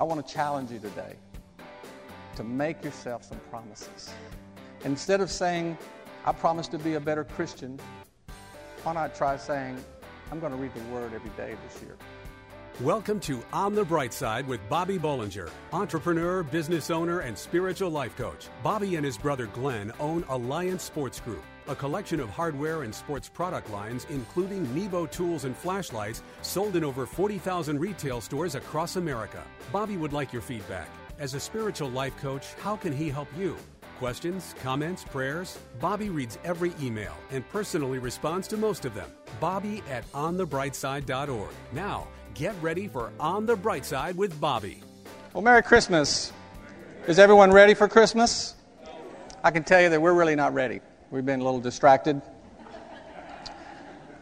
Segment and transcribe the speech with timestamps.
[0.00, 1.16] I want to challenge you today
[2.36, 4.14] to make yourself some promises.
[4.84, 5.76] Instead of saying,
[6.24, 7.80] I promise to be a better Christian,
[8.84, 9.76] why not try saying,
[10.30, 11.96] I'm going to read the Word every day this year?
[12.80, 18.16] Welcome to On the Bright Side with Bobby Bolinger, entrepreneur, business owner, and spiritual life
[18.16, 18.46] coach.
[18.62, 23.28] Bobby and his brother Glenn own Alliance Sports Group, a collection of hardware and sports
[23.28, 29.42] product lines, including Nebo tools and flashlights, sold in over 40,000 retail stores across America.
[29.72, 30.88] Bobby would like your feedback.
[31.18, 33.56] As a spiritual life coach, how can he help you?
[33.98, 35.58] Questions, comments, prayers?
[35.80, 39.10] Bobby reads every email and personally responds to most of them.
[39.40, 41.50] Bobby at onthebrightside.org.
[41.72, 44.82] Now, get ready for On the Bright Side with Bobby.
[45.34, 46.32] Well, Merry Christmas.
[47.08, 48.54] Is everyone ready for Christmas?
[49.42, 50.80] I can tell you that we're really not ready.
[51.10, 52.20] We've been a little distracted.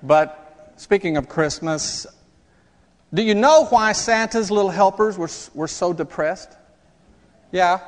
[0.05, 2.07] But speaking of Christmas,
[3.13, 6.53] do you know why Santa's little helpers were, were so depressed?
[7.51, 7.81] Yeah.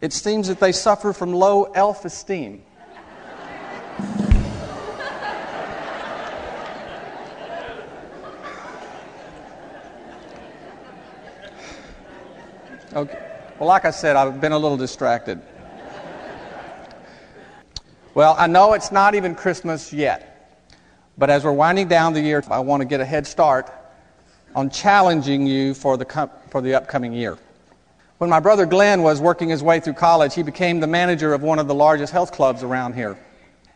[0.00, 2.62] It seems that they suffer from low elf esteem.
[12.94, 13.18] Okay.
[13.58, 15.40] Well, like I said, I've been a little distracted.
[18.14, 20.60] Well, I know it's not even Christmas yet,
[21.16, 23.72] but as we're winding down the year, I want to get a head start
[24.54, 27.38] on challenging you for the, for the upcoming year.
[28.18, 31.42] When my brother Glenn was working his way through college, he became the manager of
[31.42, 33.16] one of the largest health clubs around here.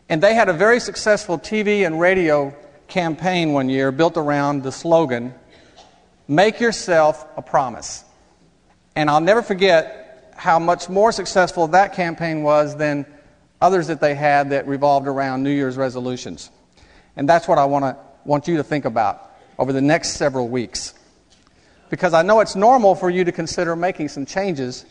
[0.07, 2.55] And they had a very successful TV and radio
[2.87, 5.33] campaign one year built around the slogan,
[6.27, 8.05] Make Yourself a Promise.
[8.95, 13.07] And I'll never forget how much more successful that campaign was than
[13.61, 16.51] others that they had that revolved around New Year's resolutions.
[17.15, 20.47] And that's what I want, to, want you to think about over the next several
[20.47, 20.93] weeks
[21.89, 24.85] because I know it's normal for you to consider making some changes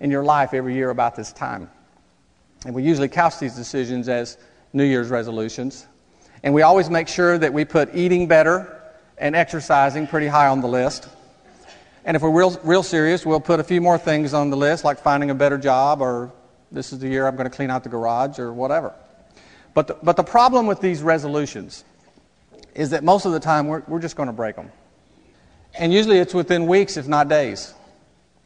[0.00, 1.70] in your life every year about this time.
[2.66, 4.36] And we usually couch these decisions as
[4.72, 5.86] New Year's resolutions.
[6.42, 8.82] And we always make sure that we put eating better
[9.16, 11.08] and exercising pretty high on the list.
[12.04, 14.84] And if we're real, real serious, we'll put a few more things on the list,
[14.84, 16.32] like finding a better job, or
[16.74, 18.92] this is the year I'm going to clean out the garage, or whatever.
[19.72, 21.84] But the, but the problem with these resolutions
[22.74, 24.70] is that most of the time we're, we're just going to break them.
[25.78, 27.72] And usually it's within weeks, if not days.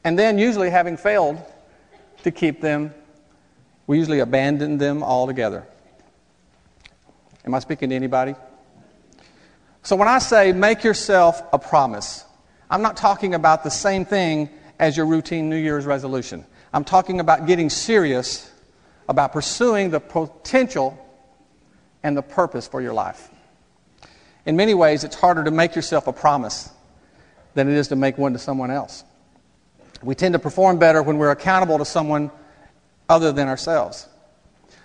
[0.04, 1.38] And then, usually, having failed
[2.22, 2.94] to keep them,
[3.86, 5.66] we usually abandon them altogether.
[7.44, 8.34] Am I speaking to anybody?
[9.82, 12.24] So, when I say make yourself a promise,
[12.70, 16.44] I'm not talking about the same thing as your routine New Year's resolution.
[16.72, 18.50] I'm talking about getting serious
[19.08, 20.98] about pursuing the potential
[22.02, 23.30] and the purpose for your life.
[24.44, 26.70] In many ways, it's harder to make yourself a promise
[27.54, 29.04] than it is to make one to someone else.
[30.02, 32.30] We tend to perform better when we're accountable to someone
[33.08, 34.06] other than ourselves.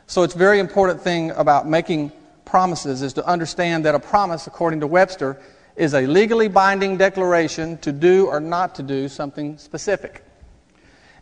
[0.08, 2.12] So it's a very important thing about making
[2.46, 5.40] promises is to understand that a promise, according to Webster,
[5.76, 10.24] is a legally binding declaration to do or not to do something specific.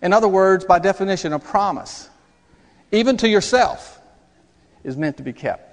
[0.02, 2.10] In other words, by definition, a promise,
[2.92, 4.00] even to yourself,
[4.84, 5.68] is meant to be kept.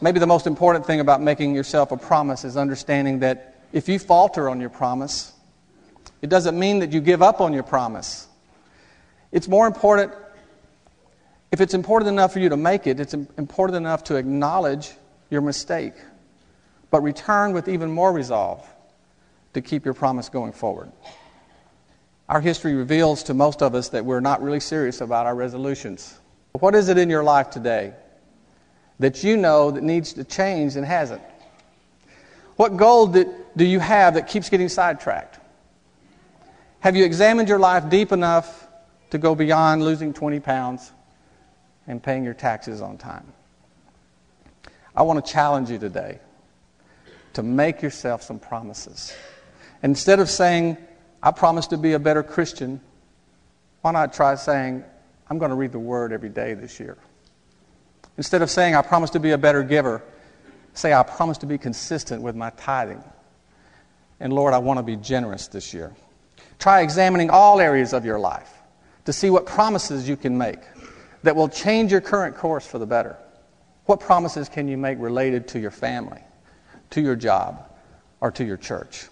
[0.00, 3.98] Maybe the most important thing about making yourself a promise is understanding that if you
[3.98, 5.32] falter on your promise,
[6.22, 8.28] it doesn't mean that you give up on your promise.
[9.32, 10.12] It's more important,
[11.50, 14.92] if it's important enough for you to make it, it's important enough to acknowledge
[15.28, 15.94] your mistake,
[16.90, 18.64] but return with even more resolve
[19.54, 20.92] to keep your promise going forward.
[22.28, 26.18] Our history reveals to most of us that we're not really serious about our resolutions.
[26.52, 27.92] What is it in your life today
[28.98, 31.22] that you know that needs to change and hasn't?
[32.56, 35.40] What goal did, do you have that keeps getting sidetracked?
[36.80, 38.68] Have you examined your life deep enough
[39.10, 40.92] to go beyond losing 20 pounds
[41.86, 43.32] and paying your taxes on time?
[44.96, 46.20] I want to challenge you today
[47.34, 49.14] to make yourself some promises.
[49.82, 50.76] Instead of saying,
[51.24, 52.82] I promise to be a better Christian,
[53.80, 54.84] why not try saying,
[55.30, 56.98] I'm going to read the Word every day this year?
[58.18, 60.02] Instead of saying, I promise to be a better giver,
[60.74, 63.02] say, I promise to be consistent with my tithing.
[64.20, 65.96] And Lord, I want to be generous this year.
[66.58, 68.52] Try examining all areas of your life
[69.06, 70.60] to see what promises you can make
[71.22, 73.16] that will change your current course for the better.
[73.86, 76.20] What promises can you make related to your family,
[76.90, 77.64] to your job,
[78.20, 79.06] or to your church?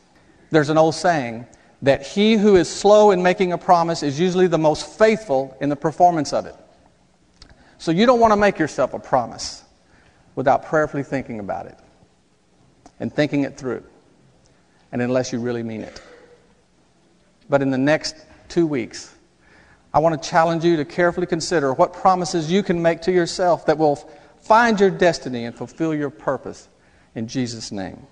[0.51, 1.47] There's an old saying
[1.83, 5.69] that he who is slow in making a promise is usually the most faithful in
[5.69, 6.55] the performance of it.
[7.79, 9.65] So you don't want to make yourself a promise
[10.37, 11.77] without prayerfully thinking about it
[13.01, 13.83] and thinking it through,
[14.93, 16.01] and unless you really mean it.
[17.51, 18.15] But in the next
[18.49, 19.13] two weeks,
[19.93, 23.67] I want to challenge you to carefully consider what promises you can make to yourself
[23.67, 23.97] that will
[24.41, 26.69] find your destiny and fulfill your purpose
[27.17, 28.07] in Jesus' name.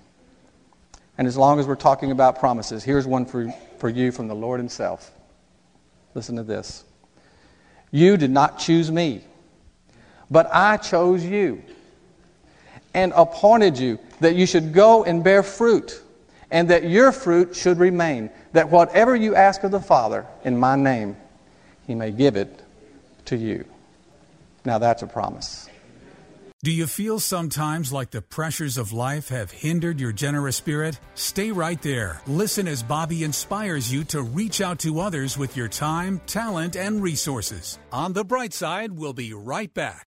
[1.21, 4.33] And as long as we're talking about promises, here's one for, for you from the
[4.33, 5.11] Lord Himself.
[6.15, 6.83] Listen to this.
[7.91, 9.21] You did not choose me,
[10.31, 11.61] but I chose you
[12.95, 16.01] and appointed you that you should go and bear fruit,
[16.49, 20.75] and that your fruit should remain, that whatever you ask of the Father in my
[20.75, 21.15] name,
[21.85, 22.63] he may give it
[23.25, 23.63] to you.
[24.65, 25.69] Now that's a promise.
[26.63, 30.99] Do you feel sometimes like the pressures of life have hindered your generous spirit?
[31.15, 32.21] Stay right there.
[32.27, 37.01] Listen as Bobby inspires you to reach out to others with your time, talent, and
[37.01, 37.79] resources.
[37.91, 40.07] On the bright side, we'll be right back.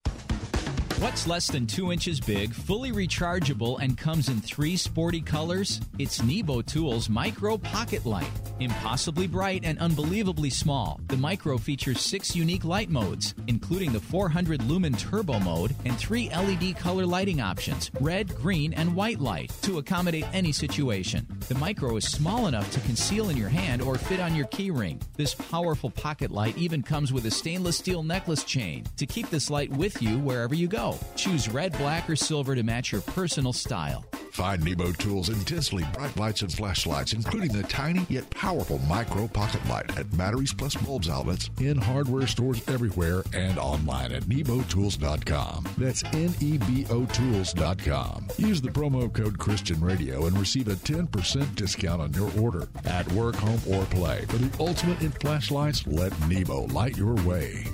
[1.00, 5.80] What's less than two inches big, fully rechargeable, and comes in three sporty colors?
[6.00, 8.51] It's Nebo Tools Micro Pocket Light.
[8.60, 14.64] Impossibly bright and unbelievably small, the Micro features six unique light modes, including the 400
[14.64, 19.78] lumen turbo mode and three LED color lighting options red, green, and white light to
[19.78, 21.28] accommodate any situation.
[21.48, 25.02] The Micro is small enough to conceal in your hand or fit on your keyring.
[25.16, 29.50] This powerful pocket light even comes with a stainless steel necklace chain to keep this
[29.50, 30.98] light with you wherever you go.
[31.16, 34.06] Choose red, black, or silver to match your personal style.
[34.32, 39.64] Find Nebo Tools' intensely bright lights and flashlights, including the tiny yet powerful micro pocket
[39.68, 45.66] light at Batteries Plus Bulbs outlets, in hardware stores everywhere, and online at nebotools.com.
[45.78, 48.28] That's N-E-B-O Tools.com.
[48.38, 52.70] Use the promo code Christian Radio and receive a 10% discount on your order.
[52.86, 54.26] At work, home, or play.
[54.30, 57.68] For the ultimate in flashlights, let Nebo light your way.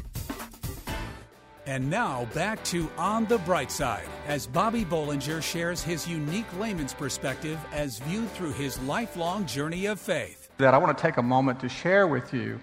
[1.68, 6.94] And now back to On the Bright Side as Bobby Bolinger shares his unique layman's
[6.94, 10.52] perspective as viewed through his lifelong journey of faith.
[10.58, 12.60] That I want to take a moment to share with you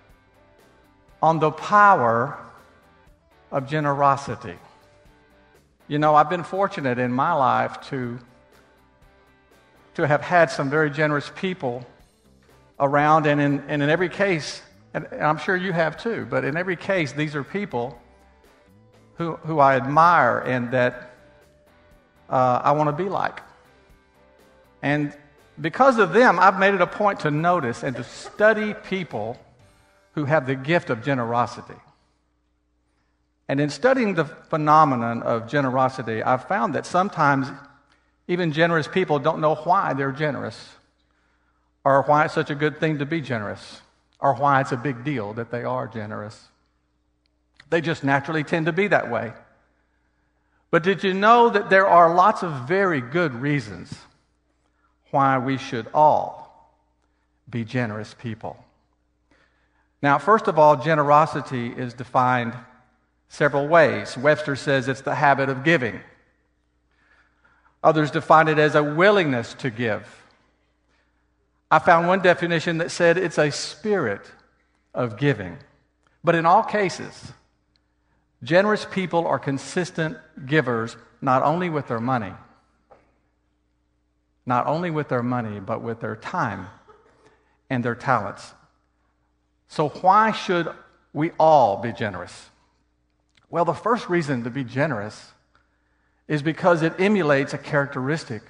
[1.22, 2.38] on the power
[3.50, 4.58] of generosity.
[5.88, 8.18] You know, I've been fortunate in my life to,
[9.94, 11.86] to have had some very generous people
[12.78, 14.60] around, and in, and in every case,
[14.92, 17.98] and I'm sure you have too, but in every case, these are people
[19.14, 21.13] who, who I admire and that
[22.28, 23.40] uh, I want to be like.
[24.82, 25.16] And
[25.60, 29.38] because of them, I've made it a point to notice and to study people
[30.12, 31.74] who have the gift of generosity.
[33.48, 37.48] And in studying the phenomenon of generosity, I've found that sometimes
[38.26, 40.70] even generous people don't know why they're generous,
[41.84, 43.82] or why it's such a good thing to be generous,
[44.18, 46.48] or why it's a big deal that they are generous.
[47.68, 49.34] They just naturally tend to be that way.
[50.74, 53.94] But did you know that there are lots of very good reasons
[55.12, 56.68] why we should all
[57.48, 58.56] be generous people?
[60.02, 62.54] Now, first of all, generosity is defined
[63.28, 64.18] several ways.
[64.18, 66.00] Webster says it's the habit of giving.
[67.84, 70.24] Others define it as a willingness to give.
[71.70, 74.28] I found one definition that said it's a spirit
[74.92, 75.56] of giving.
[76.24, 77.32] But in all cases,
[78.44, 82.32] Generous people are consistent givers, not only with their money,
[84.44, 86.68] not only with their money, but with their time
[87.70, 88.52] and their talents.
[89.68, 90.68] So, why should
[91.14, 92.50] we all be generous?
[93.48, 95.32] Well, the first reason to be generous
[96.28, 98.42] is because it emulates a characteristic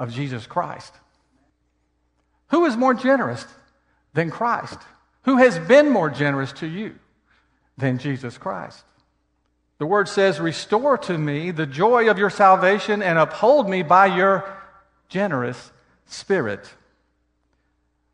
[0.00, 0.92] of Jesus Christ.
[2.48, 3.46] Who is more generous
[4.14, 4.78] than Christ?
[5.22, 6.96] Who has been more generous to you
[7.78, 8.84] than Jesus Christ?
[9.82, 14.06] The word says, Restore to me the joy of your salvation and uphold me by
[14.06, 14.48] your
[15.08, 15.72] generous
[16.06, 16.72] spirit.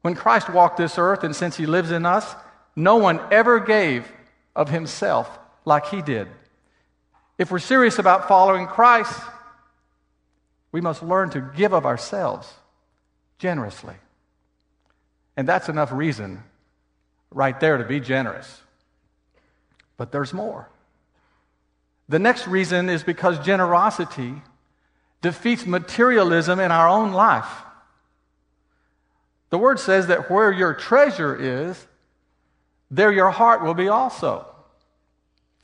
[0.01, 2.35] When Christ walked this earth, and since he lives in us,
[2.75, 4.11] no one ever gave
[4.57, 6.29] of himself like he did.
[7.37, 9.21] If we're serious about following Christ,
[10.73, 12.51] we must learn to give of ourselves
[13.39, 13.97] generously.
[15.37, 16.45] And that's enough reason
[17.31, 18.63] right there to be generous.
[19.99, 20.67] But there's more.
[22.09, 24.35] The next reason is because generosity
[25.21, 27.49] defeats materialism in our own life.
[29.51, 31.87] The word says that where your treasure is,
[32.91, 34.47] there your heart will be also.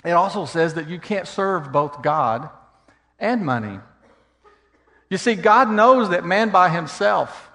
[0.04, 2.50] It also says that you can't serve both God
[3.18, 3.78] and money.
[5.08, 7.50] You see, God knows that man by himself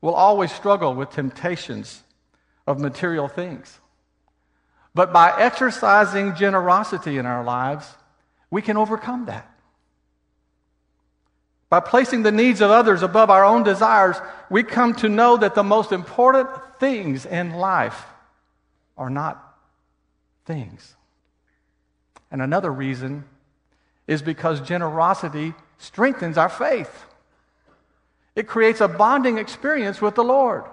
[0.00, 2.02] will always struggle with temptations
[2.66, 3.78] of material things.
[4.94, 7.86] But by exercising generosity in our lives,
[8.50, 9.48] we can overcome that.
[11.72, 14.16] by placing the needs of others above our own desires,
[14.50, 16.46] we come to know that the most important
[16.78, 18.04] things in life
[18.98, 19.56] are not
[20.44, 20.94] things.
[22.30, 23.24] And another reason
[24.06, 27.06] is because generosity strengthens our faith.
[28.36, 30.64] It creates a bonding experience with the Lord.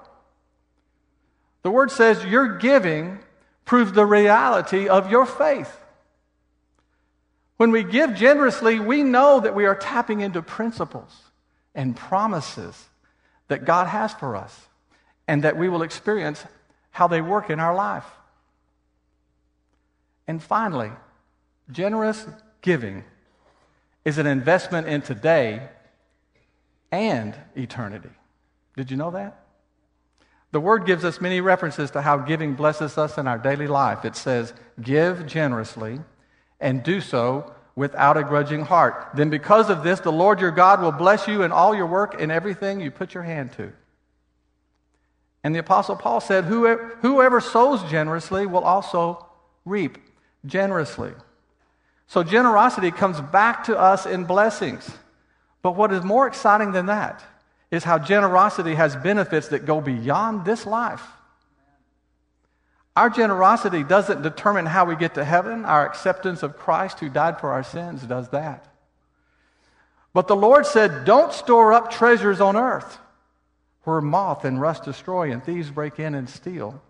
[1.63, 3.19] The word says your giving
[3.69, 5.79] proves the reality of your faith.
[7.57, 11.15] When we give generously, we know that we are tapping into principles
[11.75, 12.89] and promises
[13.47, 14.59] that God has for us
[15.27, 16.43] and that we will experience
[16.89, 18.07] how they work in our life.
[20.27, 20.89] And finally,
[21.71, 22.25] generous
[22.63, 23.03] giving
[24.03, 25.69] is an investment in today
[26.91, 28.09] and eternity.
[28.75, 29.45] Did you know that?
[30.51, 34.03] The word gives us many references to how giving blesses us in our daily life.
[34.03, 35.99] It says, Give generously
[36.59, 39.09] and do so without a grudging heart.
[39.13, 42.19] Then, because of this, the Lord your God will bless you in all your work
[42.19, 43.71] and everything you put your hand to.
[45.43, 49.25] And the Apostle Paul said, Whoever, sows generously will also
[49.65, 49.97] reap
[50.45, 51.13] generously.
[52.07, 54.89] So, generosity comes back to us in blessings.
[55.61, 57.23] But what is more exciting than that
[57.71, 61.03] is how generosity has benefits that go beyond this life.
[62.95, 65.65] Our generosity doesn't determine how we get to heaven.
[65.65, 68.65] Our acceptance of Christ who died for our sins does that.
[70.13, 72.97] But the Lord said, Don't store up treasures on earth
[73.83, 76.81] where moth and rust destroy and thieves break in and steal,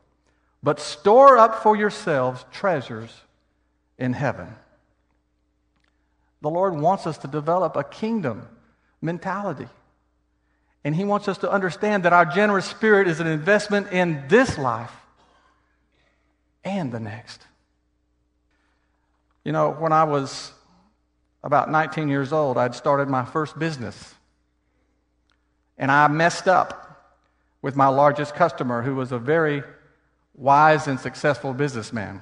[0.63, 3.13] but store up for yourselves treasures
[3.97, 4.47] in heaven.
[6.41, 8.47] The Lord wants us to develop a kingdom
[9.01, 9.67] mentality.
[10.83, 14.57] And He wants us to understand that our generous spirit is an investment in this
[14.57, 14.93] life
[16.63, 17.41] and the next.
[19.43, 20.51] You know, when I was
[21.43, 24.15] about 19 years old, I'd started my first business.
[25.77, 26.85] And I messed up
[27.61, 29.63] with my largest customer, who was a very
[30.33, 32.21] wise and successful businessman.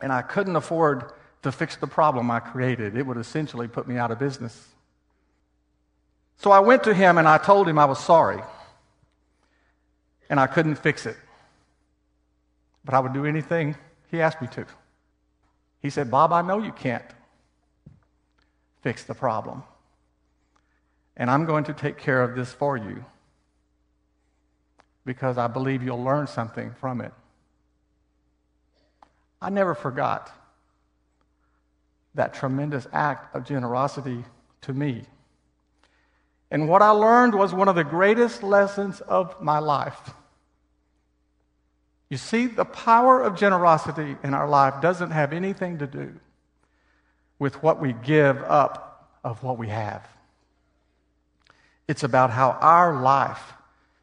[0.00, 1.12] And I couldn't afford
[1.42, 2.96] to fix the problem I created.
[2.96, 4.68] It would essentially put me out of business.
[6.36, 8.42] So I went to him and I told him I was sorry
[10.28, 11.16] and I couldn't fix it.
[12.84, 13.76] But I would do anything
[14.10, 14.66] he asked me to.
[15.80, 17.04] He said, Bob, I know you can't
[18.82, 19.62] fix the problem.
[21.16, 23.04] And I'm going to take care of this for you
[25.04, 27.12] because I believe you'll learn something from it.
[29.40, 30.32] I never forgot
[32.14, 34.24] that tremendous act of generosity
[34.62, 35.04] to me.
[36.54, 39.98] And what I learned was one of the greatest lessons of my life.
[42.08, 46.14] You see, the power of generosity in our life doesn't have anything to do
[47.40, 50.06] with what we give up of what we have.
[51.88, 53.54] It's about how our life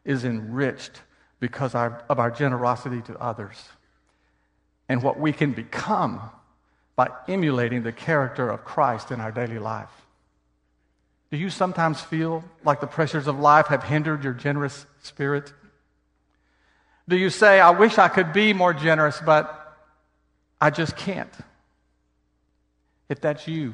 [0.03, 1.03] is enriched
[1.39, 3.63] because of our generosity to others
[4.89, 6.20] and what we can become
[6.98, 10.00] by emulating the character of Christ in our daily life.
[11.31, 15.53] Do you sometimes feel like the pressures of life have hindered your generous spirit?
[17.07, 19.77] Do you say, I wish I could be more generous, but
[20.59, 21.33] I just can't?
[23.07, 23.73] If that's you,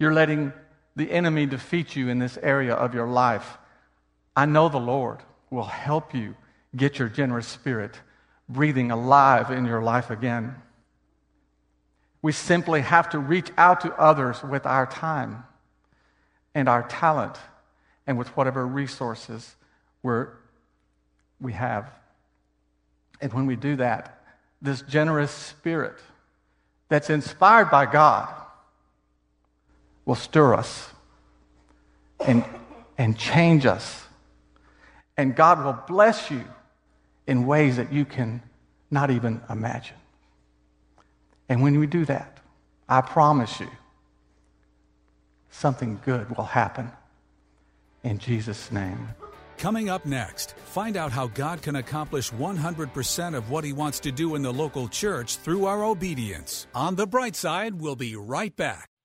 [0.00, 0.52] you're letting
[0.96, 3.56] the enemy defeat you in this area of your life.
[4.36, 5.20] I know the Lord
[5.50, 6.34] will help you
[6.74, 8.00] get your generous spirit
[8.48, 10.56] breathing alive in your life again.
[12.22, 15.44] We simply have to reach out to others with our time
[16.58, 17.36] and our talent
[18.04, 19.54] and with whatever resources
[20.02, 20.30] we're,
[21.40, 21.88] we have.
[23.20, 24.24] And when we do that,
[24.60, 25.94] this generous spirit
[26.88, 28.28] that's inspired by God
[30.04, 30.88] will stir us
[32.26, 32.44] and,
[32.96, 34.04] and change us.
[35.16, 36.42] And God will bless you
[37.28, 38.42] in ways that you can
[38.90, 39.96] not even imagine.
[41.48, 42.38] And when we do that,
[42.88, 43.70] I promise you,
[45.58, 46.90] something good will happen.
[48.04, 49.08] In Jesus' name.
[49.58, 54.12] Coming up next, find out how God can accomplish 100% of what He wants to
[54.12, 56.68] do in the local church through our obedience.
[56.74, 58.88] On the bright side, we'll be right back.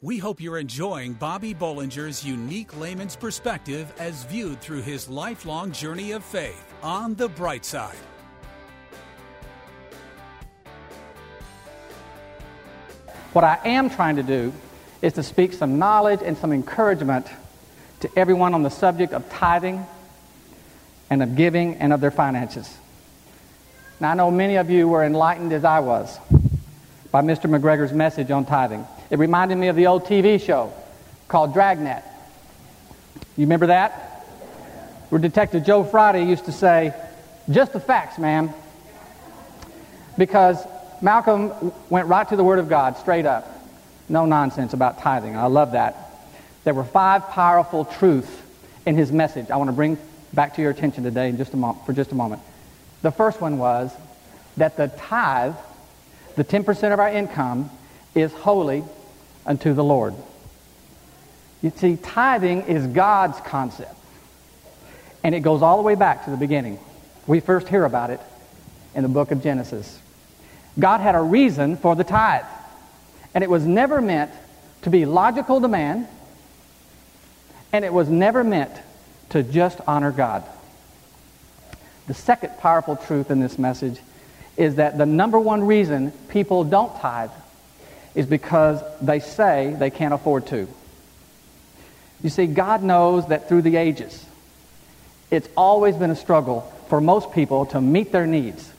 [0.00, 6.12] We hope you're enjoying Bobby Bolinger's unique layman's perspective as viewed through his lifelong journey
[6.12, 7.96] of faith on the bright side.
[13.32, 14.52] What I am trying to do
[15.02, 17.26] is to speak some knowledge and some encouragement
[17.98, 19.84] to everyone on the subject of tithing
[21.10, 22.72] and of giving and of their finances.
[23.98, 26.20] Now, I know many of you were enlightened as I was
[27.10, 27.50] by Mr.
[27.50, 28.86] McGregor's message on tithing.
[29.10, 30.72] It reminded me of the old TV show
[31.28, 32.02] called Dragnet.
[33.36, 33.92] You remember that?
[35.08, 36.94] Where Detective Joe Friday used to say,
[37.50, 38.50] just the facts, ma'am.
[40.18, 40.62] Because
[41.00, 43.54] Malcolm went right to the Word of God, straight up.
[44.08, 45.36] No nonsense about tithing.
[45.36, 45.96] I love that.
[46.64, 48.30] There were five powerful truths
[48.84, 49.98] in his message I want to bring
[50.32, 52.42] back to your attention today in just a mo- for just a moment.
[53.02, 53.90] The first one was
[54.56, 55.54] that the tithe,
[56.36, 57.70] the 10% of our income,
[58.14, 58.84] is holy
[59.48, 60.14] unto the Lord.
[61.62, 63.94] You see, tithing is God's concept.
[65.24, 66.78] And it goes all the way back to the beginning.
[67.26, 68.20] We first hear about it
[68.94, 69.98] in the book of Genesis.
[70.78, 72.44] God had a reason for the tithe.
[73.34, 74.30] And it was never meant
[74.82, 76.06] to be logical demand.
[77.72, 78.72] And it was never meant
[79.30, 80.44] to just honor God.
[82.06, 83.98] The second powerful truth in this message
[84.56, 87.30] is that the number one reason people don't tithe
[88.18, 90.66] is because they say they can't afford to.
[92.20, 94.26] You see, God knows that through the ages,
[95.30, 98.72] it's always been a struggle for most people to meet their needs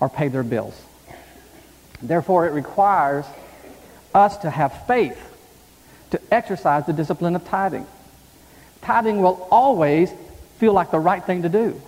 [0.00, 0.78] or pay their bills.
[2.02, 3.24] Therefore, it requires
[4.14, 5.18] us to have faith
[6.10, 7.86] to exercise the discipline of tithing.
[8.82, 10.12] Tithing will always
[10.58, 11.80] feel like the right thing to do,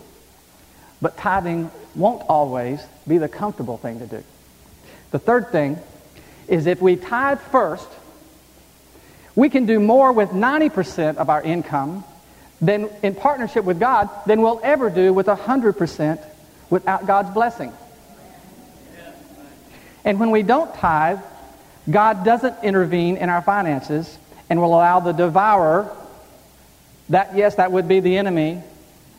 [1.03, 4.25] but tithing won't always be the comfortable thing to do.
[5.11, 5.79] The third thing
[6.49, 7.89] is if we tithe first,
[9.35, 12.05] we can do more with 90% of our income
[12.61, 16.25] than in partnership with God than we'll ever do with 100%
[16.71, 17.73] without God's blessing.
[20.05, 21.21] And when we don't tithe,
[21.91, 25.91] God doesn't intervene in our finances and will allow the devourer,
[27.09, 28.63] that, yes, that would be the enemy,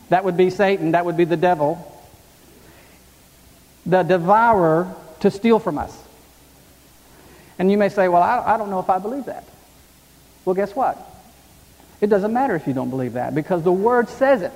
[0.08, 1.92] that would be Satan, that would be the devil,
[3.84, 6.05] the devourer to steal from us.
[7.58, 9.44] And you may say, well, I, I don't know if I believe that.
[10.44, 10.98] Well, guess what?
[12.00, 14.52] It doesn't matter if you don't believe that because the Word says it.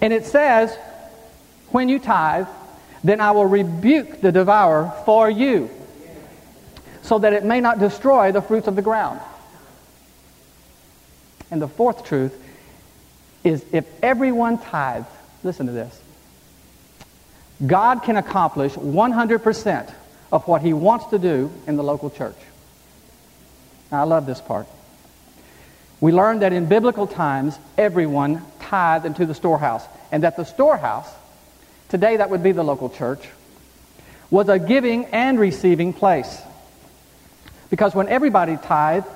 [0.00, 0.76] And it says,
[1.70, 2.46] when you tithe,
[3.02, 5.70] then I will rebuke the devourer for you,
[7.02, 9.20] so that it may not destroy the fruits of the ground.
[11.50, 12.34] And the fourth truth
[13.44, 15.06] is if everyone tithes,
[15.42, 16.00] listen to this,
[17.66, 19.94] God can accomplish 100%
[20.30, 22.36] of what he wants to do in the local church.
[23.90, 24.66] Now, I love this part.
[26.00, 31.08] We learned that in biblical times, everyone tithed into the storehouse, and that the storehouse
[31.88, 33.26] today that would be the local church,
[34.30, 36.40] was a giving and receiving place.
[37.70, 39.06] Because when everybody tithed,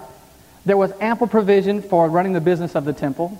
[0.64, 3.38] there was ample provision for running the business of the temple,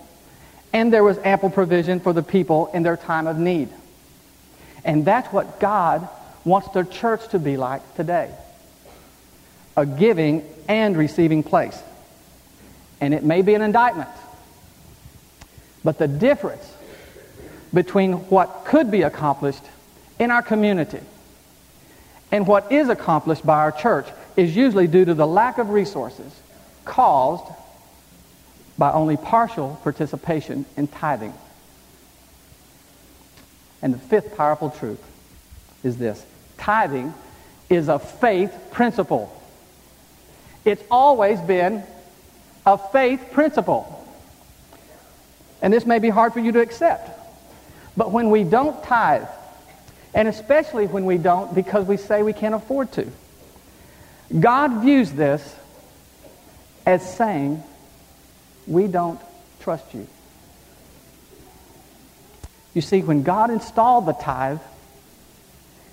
[0.72, 3.68] and there was ample provision for the people in their time of need.
[4.84, 6.08] And that's what God
[6.44, 8.30] wants the church to be like today
[9.76, 11.80] a giving and receiving place.
[13.00, 14.10] And it may be an indictment,
[15.82, 16.70] but the difference
[17.72, 19.62] between what could be accomplished
[20.18, 21.00] in our community
[22.30, 26.32] and what is accomplished by our church is usually due to the lack of resources
[26.84, 27.44] caused
[28.78, 31.34] by only partial participation in tithing.
[33.82, 35.02] And the fifth powerful truth
[35.82, 36.24] is this
[36.62, 37.12] tithing
[37.68, 39.36] is a faith principle.
[40.64, 41.82] It's always been
[42.64, 43.98] a faith principle.
[45.60, 47.10] And this may be hard for you to accept.
[47.96, 49.28] But when we don't tithe,
[50.14, 53.10] and especially when we don't because we say we can't afford to,
[54.38, 55.56] God views this
[56.86, 57.62] as saying,
[58.66, 59.20] we don't
[59.60, 60.06] trust you.
[62.74, 64.60] You see, when God installed the tithe,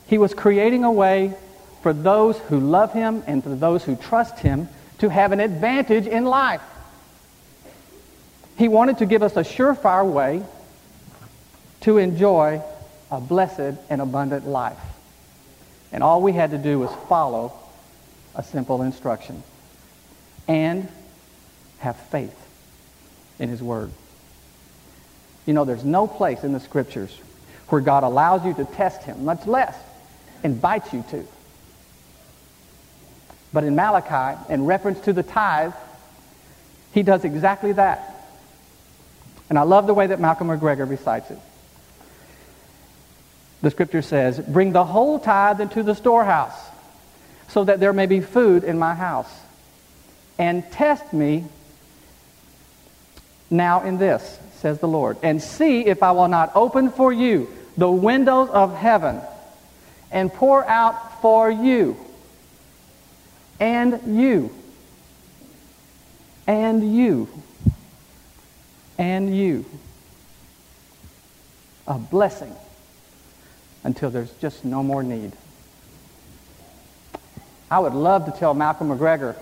[0.10, 1.36] he was creating a way
[1.84, 4.67] for those who love him and for those who trust him
[4.98, 6.63] to have an advantage in life.
[8.58, 10.43] He wanted to give us a surefire way
[11.82, 12.60] to enjoy
[13.12, 14.80] a blessed and abundant life.
[15.91, 17.54] And all we had to do was follow
[18.34, 19.43] a simple instruction
[20.48, 20.88] and
[21.78, 22.36] have faith
[23.38, 23.91] in his word.
[25.45, 27.15] You know, there's no place in the scriptures
[27.67, 29.76] where God allows you to test him, much less
[30.43, 31.25] invites you to.
[33.52, 35.73] But in Malachi, in reference to the tithe,
[36.93, 38.15] he does exactly that.
[39.49, 41.39] And I love the way that Malcolm McGregor recites it.
[43.62, 46.58] The scripture says, Bring the whole tithe into the storehouse,
[47.47, 49.32] so that there may be food in my house.
[50.38, 51.45] And test me
[53.49, 57.49] now in this, says the Lord, and see if I will not open for you
[57.75, 59.21] the windows of heaven
[60.12, 61.98] and pour out for you
[63.60, 64.52] and you
[66.48, 67.28] and you
[68.98, 69.65] and you
[71.88, 72.56] a blessing
[73.84, 75.32] until there's just no more need.
[77.72, 79.36] I would love to tell Malcolm McGregor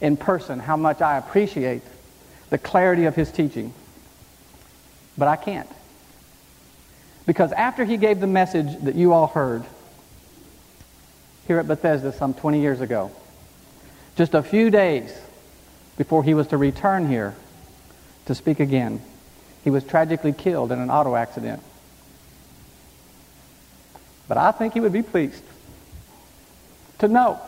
[0.00, 1.82] in person how much I appreciate
[2.50, 3.72] the clarity of his teaching,
[5.16, 5.68] but I can't.
[7.26, 9.64] Because after he gave the message that you all heard
[11.46, 13.10] here at Bethesda some 20 years ago,
[14.16, 15.16] just a few days
[15.96, 17.34] before he was to return here
[18.26, 19.00] to speak again,
[19.64, 21.62] he was tragically killed in an auto accident.
[24.28, 25.42] But I think he would be pleased
[27.00, 27.40] to know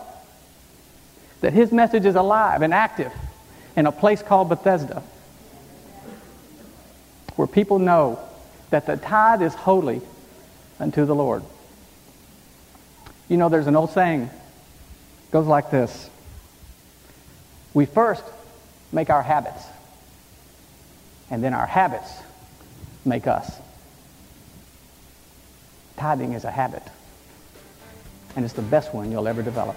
[1.40, 3.12] that his message is alive and active
[3.76, 5.02] in a place called Bethesda,
[7.36, 8.18] where people know
[8.70, 10.00] that the tithe is holy
[10.80, 11.42] unto the Lord.
[13.32, 14.28] You know, there's an old saying,
[15.30, 16.10] goes like this.
[17.72, 18.22] We first
[18.92, 19.64] make our habits,
[21.30, 22.12] and then our habits
[23.06, 23.50] make us.
[25.96, 26.82] Tithing is a habit,
[28.36, 29.76] and it's the best one you'll ever develop.